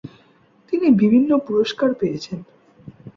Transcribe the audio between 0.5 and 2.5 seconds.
তিনি বিভিন্ন পুরস্কার পেয়েছেন।